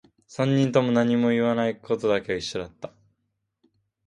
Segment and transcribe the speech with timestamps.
[0.25, 2.91] 三人とも何も言わないことだけは一緒だった